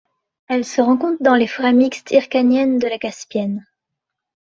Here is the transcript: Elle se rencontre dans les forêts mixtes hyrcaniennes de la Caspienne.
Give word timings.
Elle 0.47 0.65
se 0.65 0.81
rencontre 0.81 1.21
dans 1.21 1.35
les 1.35 1.45
forêts 1.45 1.73
mixtes 1.73 2.09
hyrcaniennes 2.09 2.79
de 2.79 2.87
la 2.87 2.97
Caspienne. 2.97 3.67